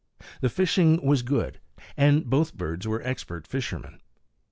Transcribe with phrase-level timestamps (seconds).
[0.41, 1.59] The fishing was good,
[1.95, 3.99] and both birds were expert fishermen.